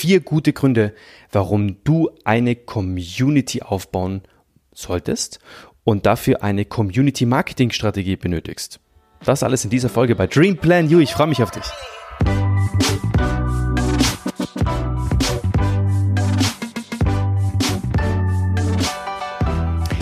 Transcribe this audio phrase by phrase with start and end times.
[0.00, 0.94] vier gute Gründe,
[1.30, 4.22] warum du eine Community aufbauen
[4.72, 5.40] solltest
[5.84, 8.80] und dafür eine Community Marketing Strategie benötigst.
[9.26, 11.00] Das alles in dieser Folge bei Dream Plan You.
[11.00, 11.64] Ich freue mich auf dich.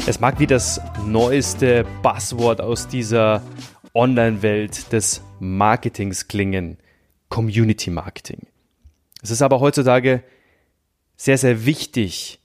[0.06, 3.42] Es mag wie das neueste Buzzword aus dieser
[3.94, 6.78] Online-Welt des Marketings klingen.
[7.28, 8.46] Community Marketing.
[9.22, 10.22] Es ist aber heutzutage
[11.16, 12.40] sehr, sehr wichtig,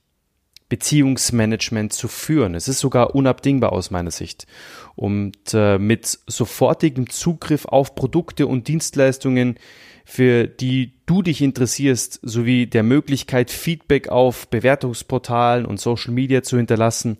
[0.69, 2.55] Beziehungsmanagement zu führen.
[2.55, 4.47] Es ist sogar unabdingbar aus meiner Sicht.
[4.95, 9.59] Und äh, mit sofortigem Zugriff auf Produkte und Dienstleistungen,
[10.03, 16.57] für die du dich interessierst, sowie der Möglichkeit, Feedback auf Bewertungsportalen und Social Media zu
[16.57, 17.17] hinterlassen,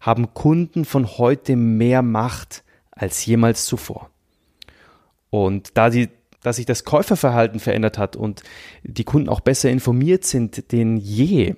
[0.00, 2.62] haben Kunden von heute mehr Macht
[2.92, 4.10] als jemals zuvor.
[5.30, 6.08] Und da die
[6.42, 8.42] dass sich das Käuferverhalten verändert hat und
[8.82, 11.54] die Kunden auch besser informiert sind denn je,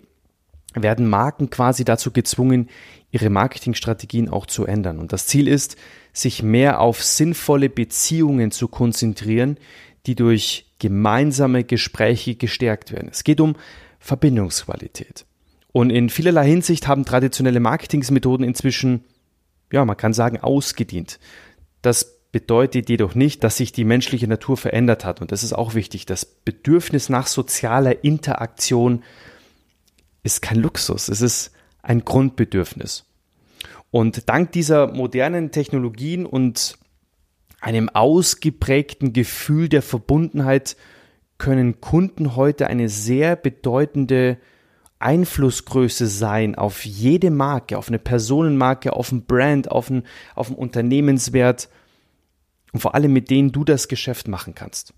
[0.75, 2.69] werden Marken quasi dazu gezwungen,
[3.11, 4.99] ihre Marketingstrategien auch zu ändern.
[4.99, 5.77] Und das Ziel ist,
[6.13, 9.59] sich mehr auf sinnvolle Beziehungen zu konzentrieren,
[10.07, 13.09] die durch gemeinsame Gespräche gestärkt werden.
[13.11, 13.55] Es geht um
[14.01, 15.27] Verbindungsqualität.
[15.73, 19.05] Und in vielerlei Hinsicht haben traditionelle Marketingsmethoden inzwischen,
[19.73, 21.19] ja, man kann sagen, ausgedient.
[21.83, 25.21] Das bedeutet jedoch nicht, dass sich die menschliche Natur verändert hat.
[25.21, 26.05] Und das ist auch wichtig.
[26.05, 29.05] Das Bedürfnis nach sozialer Interaktion
[30.25, 31.09] ist kein Luxus.
[31.09, 33.05] Es ist ein Grundbedürfnis.
[33.93, 36.77] Und dank dieser modernen Technologien und
[37.61, 40.77] einem ausgeprägten Gefühl der Verbundenheit
[41.39, 44.39] können Kunden heute eine sehr bedeutende
[44.99, 50.03] Einflussgröße sein auf jede Marke, auf eine Personenmarke, auf ein Brand, auf einen,
[50.35, 51.69] auf einen Unternehmenswert
[52.75, 54.93] und vor allem mit denen du das Geschäft machen kannst.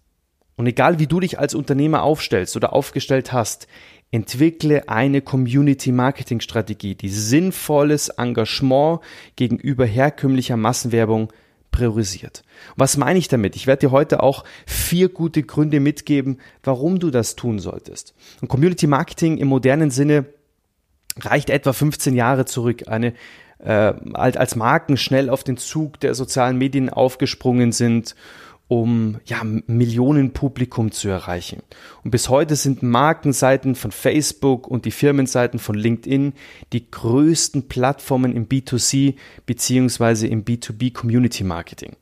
[0.56, 3.68] Und egal wie du dich als Unternehmer aufstellst oder aufgestellt hast,
[4.10, 9.00] entwickle eine Community Marketing Strategie, die sinnvolles Engagement
[9.36, 11.30] gegenüber herkömmlicher Massenwerbung
[11.70, 12.42] priorisiert.
[12.76, 13.56] Was meine ich damit?
[13.56, 18.14] Ich werde dir heute auch vier gute Gründe mitgeben, warum du das tun solltest.
[18.40, 20.24] Und Community Marketing im modernen Sinne
[21.20, 22.88] reicht etwa 15 Jahre zurück.
[22.88, 23.12] Eine
[23.58, 28.14] äh, als Marken schnell auf den Zug der sozialen Medien aufgesprungen sind,
[28.68, 31.62] um ja, Millionenpublikum zu erreichen.
[32.02, 36.32] Und bis heute sind Markenseiten von Facebook und die Firmenseiten von LinkedIn
[36.72, 39.14] die größten Plattformen im B2C
[39.46, 41.96] beziehungsweise im B2B Community Marketing.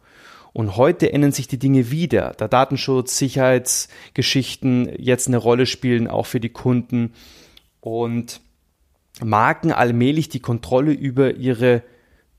[0.55, 6.27] Und heute ändern sich die Dinge wieder, da Datenschutz, Sicherheitsgeschichten jetzt eine Rolle spielen, auch
[6.27, 7.13] für die Kunden.
[7.81, 8.41] Und
[9.23, 11.83] Marken allmählich die Kontrolle über ihre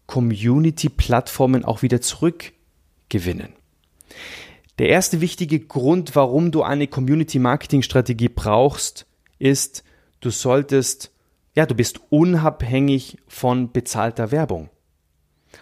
[0.08, 3.54] Community-Plattformen auch wieder zurückgewinnen.
[4.78, 9.06] Der erste wichtige Grund, warum du eine Community-Marketing-Strategie brauchst,
[9.40, 9.86] ist,
[10.20, 11.12] du solltest,
[11.56, 14.70] ja, du bist unabhängig von bezahlter Werbung.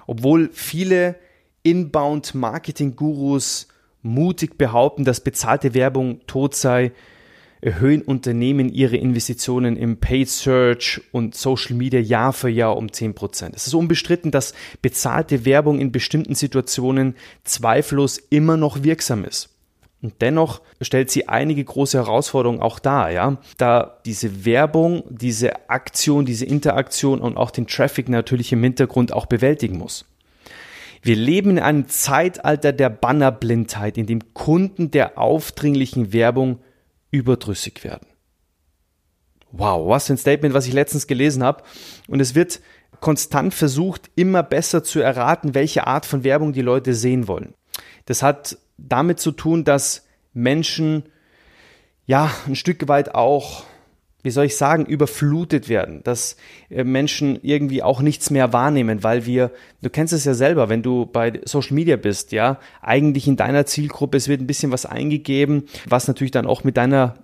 [0.07, 1.15] Obwohl viele
[1.61, 3.67] Inbound-Marketing-Gurus
[4.01, 6.91] mutig behaupten, dass bezahlte Werbung tot sei,
[7.63, 13.15] erhöhen Unternehmen ihre Investitionen im Paid Search und Social Media Jahr für Jahr um 10
[13.15, 13.55] Prozent.
[13.55, 19.49] Es ist unbestritten, dass bezahlte Werbung in bestimmten Situationen zweifellos immer noch wirksam ist.
[20.01, 26.25] Und dennoch stellt sie einige große Herausforderungen auch dar, ja, da diese Werbung, diese Aktion,
[26.25, 30.05] diese Interaktion und auch den Traffic natürlich im Hintergrund auch bewältigen muss.
[31.01, 36.59] Wir leben in einem Zeitalter der Bannerblindheit, in dem Kunden der aufdringlichen Werbung
[37.13, 38.07] überdrüssig werden.
[39.51, 41.63] Wow, was ein Statement, was ich letztens gelesen habe.
[42.07, 42.59] Und es wird
[42.99, 47.53] konstant versucht, immer besser zu erraten, welche Art von Werbung die Leute sehen wollen.
[48.05, 51.03] Das hat damit zu tun, dass Menschen
[52.07, 53.63] ja ein Stück weit auch
[54.23, 56.37] wie soll ich sagen, überflutet werden, dass
[56.69, 59.51] äh, Menschen irgendwie auch nichts mehr wahrnehmen, weil wir,
[59.81, 63.65] du kennst es ja selber, wenn du bei Social Media bist, ja, eigentlich in deiner
[63.65, 67.15] Zielgruppe, es wird ein bisschen was eingegeben, was natürlich dann auch mit deiner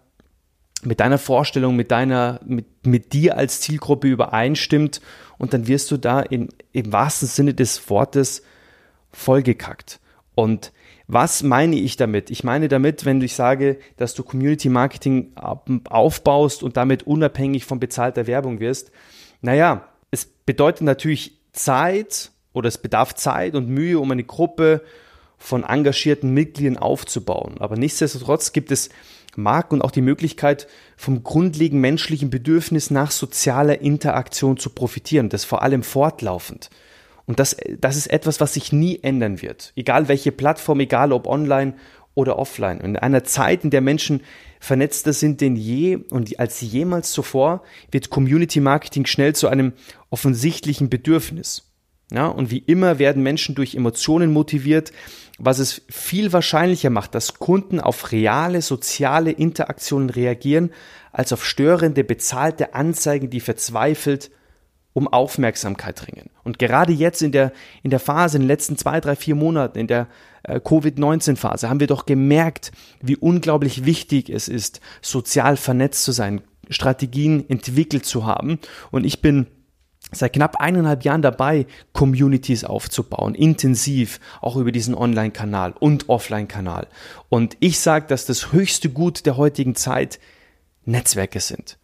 [0.82, 5.02] mit deiner Vorstellung, mit deiner, mit, mit dir als Zielgruppe übereinstimmt
[5.38, 8.44] und dann wirst du da in, im wahrsten Sinne des Wortes
[9.12, 10.00] vollgekackt.
[10.36, 10.72] Und
[11.12, 12.30] was meine ich damit?
[12.30, 17.80] Ich meine damit, wenn ich sage, dass du Community Marketing aufbaust und damit unabhängig von
[17.80, 18.92] bezahlter Werbung wirst.
[19.42, 24.84] Naja, es bedeutet natürlich Zeit oder es bedarf Zeit und Mühe, um eine Gruppe
[25.40, 27.56] von engagierten Mitgliedern aufzubauen.
[27.58, 28.90] Aber nichtsdestotrotz gibt es
[29.36, 35.30] Marken und auch die Möglichkeit, vom grundlegenden menschlichen Bedürfnis nach sozialer Interaktion zu profitieren.
[35.30, 36.70] Das vor allem fortlaufend.
[37.30, 39.72] Und das, das ist etwas, was sich nie ändern wird.
[39.76, 41.76] Egal welche Plattform, egal ob online
[42.16, 42.80] oder offline.
[42.80, 44.22] In einer Zeit, in der Menschen
[44.60, 47.62] vernetzter sind denn je und als jemals zuvor,
[47.92, 49.74] wird Community Marketing schnell zu einem
[50.10, 51.72] offensichtlichen Bedürfnis.
[52.12, 54.92] Ja, und wie immer werden Menschen durch Emotionen motiviert,
[55.38, 60.72] was es viel wahrscheinlicher macht, dass Kunden auf reale soziale Interaktionen reagieren,
[61.12, 64.32] als auf störende bezahlte Anzeigen, die verzweifelt
[65.00, 66.30] um Aufmerksamkeit ringen.
[66.44, 67.52] Und gerade jetzt in der,
[67.84, 70.08] in der Phase, in den letzten zwei, drei, vier Monaten, in der
[70.44, 76.42] äh, Covid-19-Phase, haben wir doch gemerkt, wie unglaublich wichtig es ist, sozial vernetzt zu sein,
[76.70, 78.60] Strategien entwickelt zu haben.
[78.92, 79.48] Und ich bin
[80.12, 86.88] seit knapp eineinhalb Jahren dabei, Communities aufzubauen, intensiv, auch über diesen Online-Kanal und Offline-Kanal.
[87.30, 90.20] Und ich sage, dass das höchste Gut der heutigen Zeit
[90.84, 91.79] Netzwerke sind.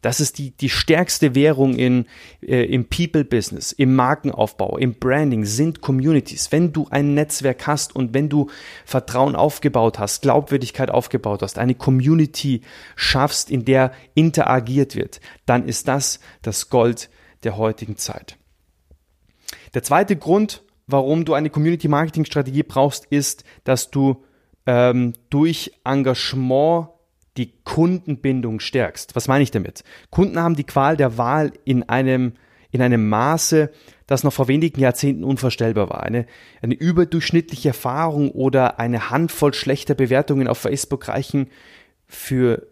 [0.00, 2.06] Das ist die, die stärkste Währung in,
[2.40, 6.50] äh, im People-Business, im Markenaufbau, im Branding, sind Communities.
[6.52, 8.48] Wenn du ein Netzwerk hast und wenn du
[8.86, 12.62] Vertrauen aufgebaut hast, Glaubwürdigkeit aufgebaut hast, eine Community
[12.96, 17.10] schaffst, in der interagiert wird, dann ist das das Gold
[17.44, 18.38] der heutigen Zeit.
[19.74, 24.24] Der zweite Grund, warum du eine Community-Marketing-Strategie brauchst, ist, dass du
[24.66, 26.88] ähm, durch Engagement
[27.36, 29.14] die Kundenbindung stärkst.
[29.16, 29.84] Was meine ich damit?
[30.10, 32.34] Kunden haben die Qual der Wahl in einem,
[32.70, 33.70] in einem Maße,
[34.06, 36.02] das noch vor wenigen Jahrzehnten unvorstellbar war.
[36.02, 36.26] Eine,
[36.62, 41.48] eine überdurchschnittliche Erfahrung oder eine Handvoll schlechter Bewertungen auf Facebook reichen
[42.06, 42.66] für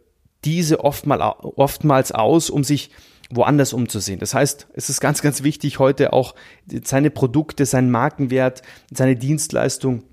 [0.44, 2.90] diese oftmal, oftmals aus, um sich
[3.30, 4.20] woanders umzusehen.
[4.20, 6.34] Das heißt, es ist ganz, ganz wichtig, heute auch
[6.84, 10.04] seine Produkte, seinen Markenwert, seine Dienstleistung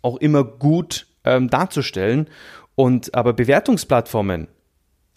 [0.00, 2.28] auch immer gut ähm, darzustellen.
[2.74, 4.48] Und aber Bewertungsplattformen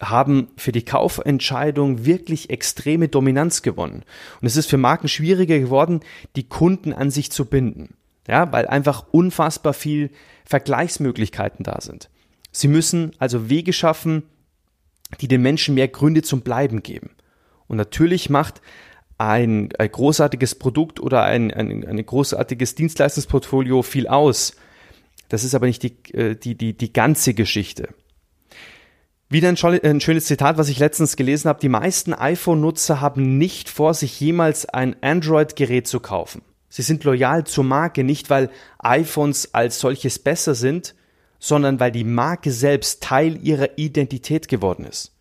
[0.00, 4.04] haben für die Kaufentscheidung wirklich extreme Dominanz gewonnen.
[4.40, 6.00] Und es ist für Marken schwieriger geworden,
[6.36, 7.94] die Kunden an sich zu binden.
[8.28, 10.10] Ja, weil einfach unfassbar viel
[10.44, 12.10] Vergleichsmöglichkeiten da sind.
[12.50, 14.24] Sie müssen also Wege schaffen,
[15.20, 17.10] die den Menschen mehr Gründe zum Bleiben geben.
[17.68, 18.60] Und natürlich macht
[19.18, 24.56] ein, ein großartiges Produkt oder ein, ein, ein großartiges Dienstleistungsportfolio viel aus.
[25.28, 27.88] Das ist aber nicht die, äh, die, die, die ganze Geschichte.
[29.28, 31.60] Wieder ein, ein schönes Zitat, was ich letztens gelesen habe.
[31.60, 36.42] Die meisten iPhone-Nutzer haben nicht vor, sich jemals ein Android-Gerät zu kaufen.
[36.68, 40.94] Sie sind loyal zur Marke, nicht weil iPhones als solches besser sind,
[41.38, 45.12] sondern weil die Marke selbst Teil ihrer Identität geworden ist.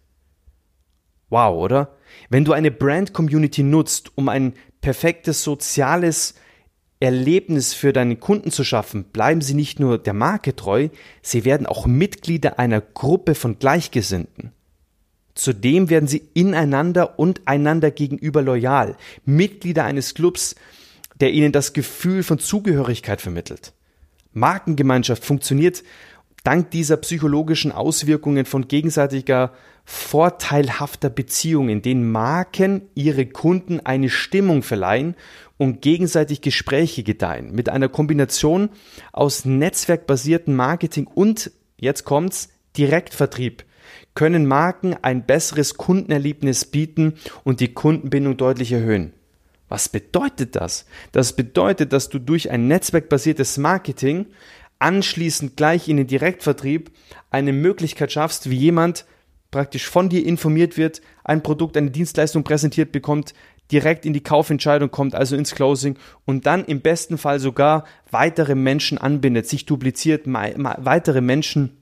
[1.29, 1.95] Wow, oder?
[2.29, 6.35] Wenn du eine Brand-Community nutzt, um ein perfektes soziales
[7.05, 10.89] Erlebnis für deinen Kunden zu schaffen, bleiben sie nicht nur der Marke treu,
[11.21, 14.51] sie werden auch Mitglieder einer Gruppe von Gleichgesinnten.
[15.35, 20.55] Zudem werden sie ineinander und einander gegenüber loyal, Mitglieder eines Clubs,
[21.19, 23.73] der ihnen das Gefühl von Zugehörigkeit vermittelt.
[24.33, 25.83] Markengemeinschaft funktioniert
[26.43, 29.53] dank dieser psychologischen Auswirkungen von gegenseitiger
[29.85, 35.15] vorteilhafter Beziehungen, in denen Marken ihre Kunden eine Stimmung verleihen
[35.57, 37.51] und gegenseitig Gespräche gedeihen.
[37.51, 38.69] Mit einer Kombination
[39.11, 43.63] aus netzwerkbasierten Marketing und, jetzt kommt's, Direktvertrieb
[44.15, 47.13] können Marken ein besseres Kundenerlebnis bieten
[47.43, 49.13] und die Kundenbindung deutlich erhöhen.
[49.67, 50.85] Was bedeutet das?
[51.11, 54.27] Das bedeutet, dass du durch ein netzwerkbasiertes Marketing
[54.79, 56.91] anschließend gleich in den Direktvertrieb
[57.29, 59.05] eine Möglichkeit schaffst, wie jemand
[59.51, 63.33] praktisch von dir informiert wird, ein Produkt, eine Dienstleistung präsentiert bekommt,
[63.71, 68.55] direkt in die Kaufentscheidung kommt, also ins Closing und dann im besten Fall sogar weitere
[68.55, 71.77] Menschen anbindet, sich dupliziert, weitere Menschen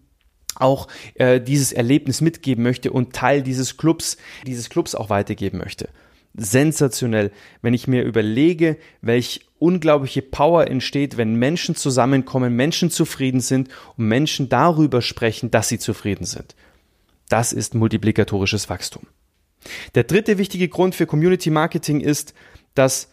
[0.55, 5.89] auch äh, dieses Erlebnis mitgeben möchte und Teil dieses Clubs, dieses Clubs auch weitergeben möchte
[6.35, 13.69] sensationell, wenn ich mir überlege, welch unglaubliche Power entsteht, wenn Menschen zusammenkommen, Menschen zufrieden sind
[13.97, 16.55] und Menschen darüber sprechen, dass sie zufrieden sind.
[17.29, 19.07] Das ist multiplikatorisches Wachstum.
[19.95, 22.33] Der dritte wichtige Grund für Community Marketing ist,
[22.75, 23.09] dass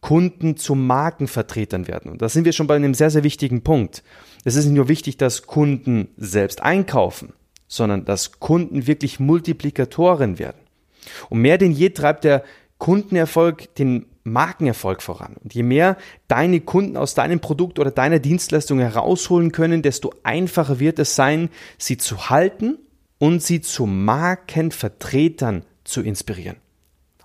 [0.00, 2.10] Kunden zu Markenvertretern werden.
[2.10, 4.02] Und da sind wir schon bei einem sehr, sehr wichtigen Punkt.
[4.44, 7.32] Es ist nicht nur wichtig, dass Kunden selbst einkaufen,
[7.68, 10.60] sondern dass Kunden wirklich Multiplikatoren werden.
[11.30, 12.42] Und mehr denn je treibt der
[12.78, 15.36] Kundenerfolg den Markenerfolg voran.
[15.42, 20.80] Und je mehr deine Kunden aus deinem Produkt oder deiner Dienstleistung herausholen können, desto einfacher
[20.80, 22.78] wird es sein, sie zu halten
[23.18, 26.56] und sie zu Markenvertretern zu inspirieren.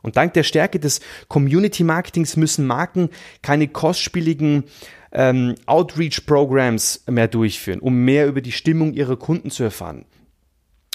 [0.01, 3.09] Und dank der Stärke des Community Marketings müssen Marken
[3.41, 4.65] keine kostspieligen
[5.11, 10.05] ähm, Outreach-Programs mehr durchführen, um mehr über die Stimmung ihrer Kunden zu erfahren.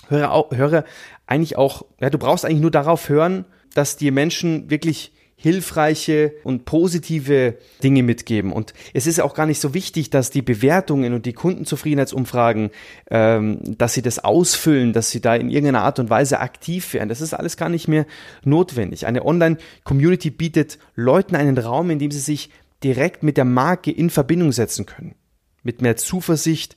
[0.08, 0.84] Höre, höre
[1.26, 5.12] eigentlich auch, ja, du brauchst eigentlich nur darauf hören, dass dir Menschen wirklich
[5.42, 8.52] hilfreiche und positive Dinge mitgeben.
[8.52, 12.70] Und es ist auch gar nicht so wichtig, dass die Bewertungen und die Kundenzufriedenheitsumfragen,
[13.10, 17.08] ähm, dass sie das ausfüllen, dass sie da in irgendeiner Art und Weise aktiv werden.
[17.08, 18.06] Das ist alles gar nicht mehr
[18.44, 19.04] notwendig.
[19.04, 22.50] Eine Online-Community bietet Leuten einen Raum, in dem sie sich
[22.84, 25.16] direkt mit der Marke in Verbindung setzen können.
[25.64, 26.76] Mit mehr Zuversicht,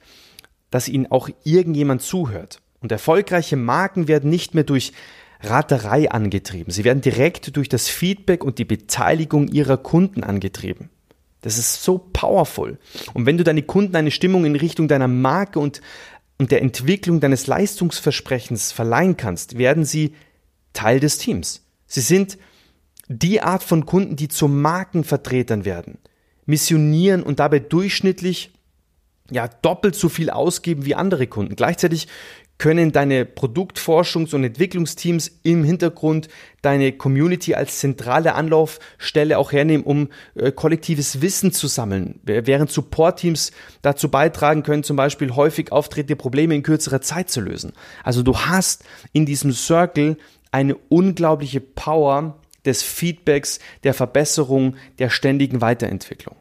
[0.72, 2.62] dass ihnen auch irgendjemand zuhört.
[2.80, 4.92] Und erfolgreiche Marken werden nicht mehr durch
[5.42, 6.72] Raterei angetrieben.
[6.72, 10.89] Sie werden direkt durch das Feedback und die Beteiligung ihrer Kunden angetrieben.
[11.42, 12.80] Das ist so powerful.
[13.13, 15.82] Und wenn du deine Kunden eine Stimmung in Richtung deiner Marke und,
[16.39, 20.13] und der Entwicklung deines Leistungsversprechens verleihen kannst, werden sie
[20.74, 21.63] Teil des Teams.
[21.86, 22.38] Sie sind
[23.08, 26.00] die Art von Kunden, die zu Markenvertretern werden,
[26.46, 28.51] missionieren und dabei durchschnittlich
[29.32, 31.56] ja doppelt so viel ausgeben wie andere Kunden.
[31.56, 32.08] Gleichzeitig
[32.58, 36.30] können deine Produktforschungs- und Entwicklungsteams im Hintergrund
[36.62, 43.52] deine Community als zentrale Anlaufstelle auch hernehmen, um äh, kollektives Wissen zu sammeln, während Support-Teams
[43.82, 47.74] dazu beitragen können, zum Beispiel häufig auftretende Probleme in kürzerer Zeit zu lösen.
[48.04, 50.18] Also du hast in diesem Circle
[50.52, 56.36] eine unglaubliche Power des Feedbacks, der Verbesserung, der ständigen Weiterentwicklung.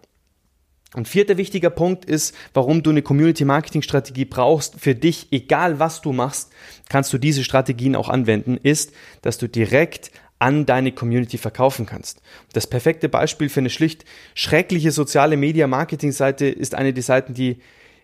[0.94, 5.78] Und vierter wichtiger Punkt ist, warum du eine Community Marketing Strategie brauchst für dich, egal
[5.78, 6.52] was du machst,
[6.88, 12.20] kannst du diese Strategien auch anwenden, ist, dass du direkt an deine Community verkaufen kannst.
[12.52, 17.34] Das perfekte Beispiel für eine schlicht schreckliche soziale Media Marketing Seite ist eine der Seiten,
[17.34, 17.58] die,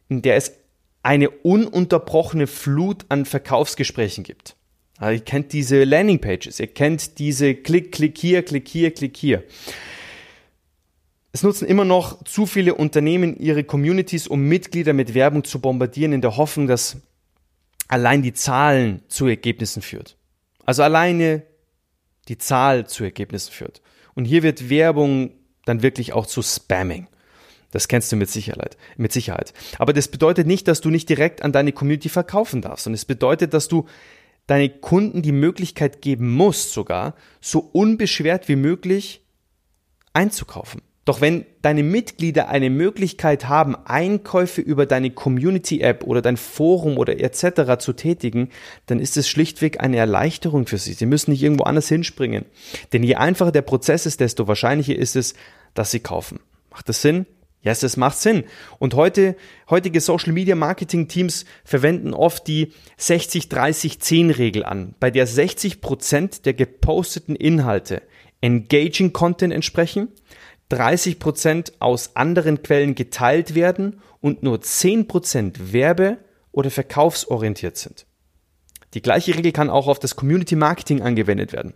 [0.08, 0.52] in der es
[1.02, 4.56] eine ununterbrochene Flut an Verkaufsgesprächen gibt.
[4.98, 9.16] Also ihr kennt diese Landing Pages, ihr kennt diese Klick, Klick hier, Klick hier, Klick
[9.16, 9.44] hier.
[11.32, 16.12] Es nutzen immer noch zu viele Unternehmen ihre Communities, um Mitglieder mit Werbung zu bombardieren,
[16.12, 16.96] in der Hoffnung, dass
[17.86, 20.16] allein die Zahlen zu Ergebnissen führt.
[20.64, 21.42] Also alleine
[22.28, 23.80] die Zahl zu Ergebnissen führt.
[24.14, 25.32] Und hier wird Werbung
[25.64, 27.06] dann wirklich auch zu Spamming.
[27.70, 29.52] Das kennst du mit Sicherheit, mit Sicherheit.
[29.78, 32.88] Aber das bedeutet nicht, dass du nicht direkt an deine Community verkaufen darfst.
[32.88, 33.86] Und es bedeutet, dass du
[34.48, 39.22] deine Kunden die Möglichkeit geben musst, sogar so unbeschwert wie möglich
[40.12, 40.82] einzukaufen.
[41.10, 47.18] Doch wenn deine Mitglieder eine Möglichkeit haben, Einkäufe über deine Community-App oder dein Forum oder
[47.18, 47.82] etc.
[47.82, 48.50] zu tätigen,
[48.86, 50.92] dann ist es schlichtweg eine Erleichterung für sie.
[50.92, 52.44] Sie müssen nicht irgendwo anders hinspringen.
[52.92, 55.34] Denn je einfacher der Prozess ist, desto wahrscheinlicher ist es,
[55.74, 56.38] dass sie kaufen.
[56.70, 57.26] Macht das Sinn?
[57.62, 58.44] Ja, yes, das macht Sinn.
[58.78, 59.34] Und heute,
[59.68, 66.46] heutige Social Media Marketing Teams verwenden oft die 60-30-10 Regel an, bei der 60 Prozent
[66.46, 68.00] der geposteten Inhalte
[68.40, 70.08] engaging Content entsprechen,
[70.70, 76.18] 30% aus anderen Quellen geteilt werden und nur 10% werbe-
[76.52, 78.06] oder verkaufsorientiert sind.
[78.94, 81.74] Die gleiche Regel kann auch auf das Community Marketing angewendet werden.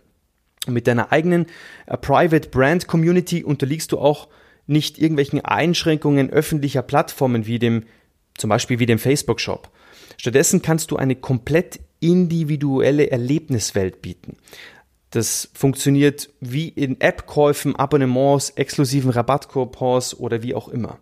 [0.67, 1.45] Mit deiner eigenen
[1.89, 4.27] uh, Private Brand Community unterliegst du auch
[4.67, 7.83] nicht irgendwelchen Einschränkungen öffentlicher Plattformen wie dem,
[8.37, 9.69] zum Beispiel wie dem Facebook Shop.
[10.17, 14.37] Stattdessen kannst du eine komplett individuelle Erlebniswelt bieten.
[15.15, 20.99] Das funktioniert wie in App-Käufen, Abonnements, exklusiven Rabattcoupons oder wie auch immer.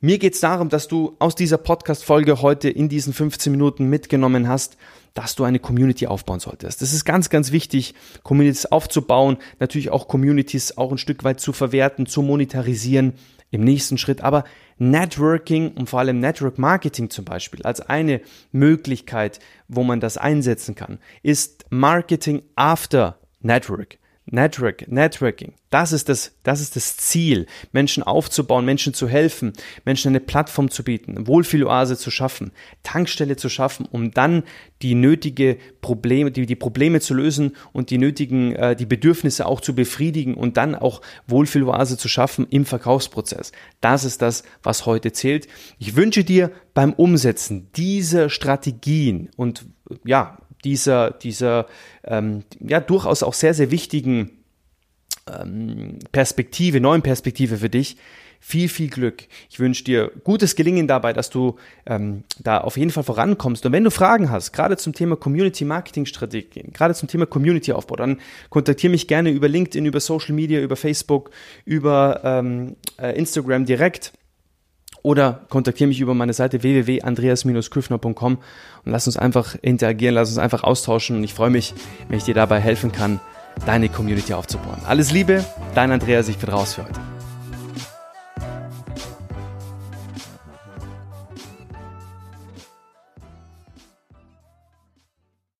[0.00, 4.48] Mir geht es darum, dass du aus dieser Podcast-Folge heute in diesen 15 Minuten mitgenommen
[4.48, 4.76] hast,
[5.14, 6.82] dass du eine Community aufbauen solltest.
[6.82, 11.52] Das ist ganz, ganz wichtig, Communities aufzubauen, natürlich auch Communities auch ein Stück weit zu
[11.52, 13.12] verwerten, zu monetarisieren
[13.52, 14.22] im nächsten Schritt.
[14.22, 14.42] Aber
[14.78, 20.74] Networking und vor allem Network Marketing zum Beispiel als eine Möglichkeit, wo man das einsetzen
[20.74, 23.98] kann, ist Marketing after Network.
[24.26, 25.54] Network, Networking.
[25.70, 29.52] Das ist das, das ist das Ziel, Menschen aufzubauen, Menschen zu helfen,
[29.84, 32.52] Menschen eine Plattform zu bieten, Wohlfühloase zu schaffen,
[32.82, 34.44] Tankstelle zu schaffen, um dann
[34.82, 39.60] die nötige Probleme, die, die Probleme zu lösen und die nötigen, äh, die Bedürfnisse auch
[39.60, 43.52] zu befriedigen und dann auch Wohlfühloase zu schaffen im Verkaufsprozess.
[43.80, 45.48] Das ist das, was heute zählt.
[45.78, 49.66] Ich wünsche dir beim Umsetzen dieser Strategien und
[50.04, 51.66] ja, dieser, dieser
[52.04, 54.30] ähm, ja durchaus auch sehr, sehr wichtigen
[55.26, 57.96] ähm, Perspektive, neuen Perspektive für dich.
[58.44, 59.28] Viel, viel Glück.
[59.50, 63.64] Ich wünsche dir gutes Gelingen dabei, dass du ähm, da auf jeden Fall vorankommst.
[63.64, 67.72] Und wenn du Fragen hast, gerade zum Thema Community Marketing Strategien, gerade zum Thema Community
[67.72, 71.30] Aufbau, dann kontaktiere mich gerne über LinkedIn, über Social Media, über Facebook,
[71.64, 74.12] über ähm, äh, Instagram direkt
[75.02, 80.62] oder kontaktiere mich über meine Seite www.andreas-küffner.com und lass uns einfach interagieren, lass uns einfach
[80.62, 81.74] austauschen und ich freue mich,
[82.08, 83.20] wenn ich dir dabei helfen kann,
[83.66, 84.80] deine Community aufzubauen.
[84.86, 85.44] Alles Liebe,
[85.74, 87.11] dein Andreas, ich bin raus für heute.